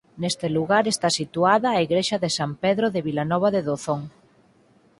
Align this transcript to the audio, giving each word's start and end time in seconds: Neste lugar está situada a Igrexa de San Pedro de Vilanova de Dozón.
Neste 0.21 0.47
lugar 0.57 0.83
está 0.87 1.09
situada 1.19 1.67
a 1.71 1.81
Igrexa 1.87 2.17
de 2.23 2.29
San 2.37 2.51
Pedro 2.63 2.85
de 2.93 3.01
Vilanova 3.07 3.49
de 3.55 3.61
Dozón. 3.67 4.01